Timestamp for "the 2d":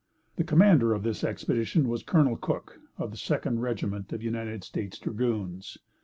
3.11-3.59